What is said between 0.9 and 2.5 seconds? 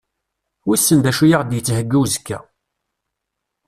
d acu i aɣ-d-yettheggi uzekka?